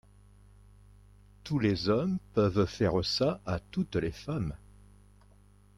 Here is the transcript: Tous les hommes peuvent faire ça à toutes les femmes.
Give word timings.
Tous 1.43 1.59
les 1.59 1.87
hommes 1.87 2.17
peuvent 2.33 2.65
faire 2.65 3.05
ça 3.05 3.39
à 3.45 3.59
toutes 3.59 3.97
les 3.97 4.09
femmes. 4.09 4.55